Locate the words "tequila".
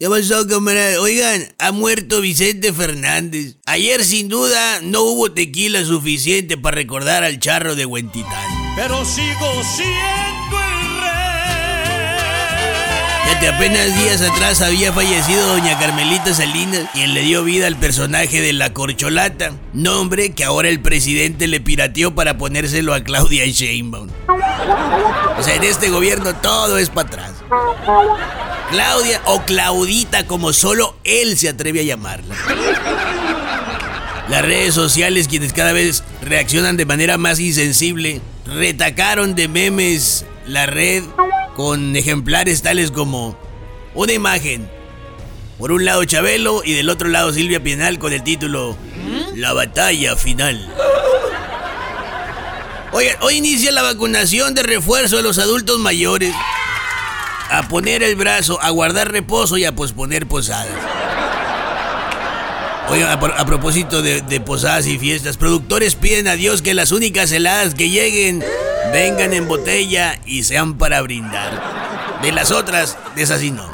5.32-5.84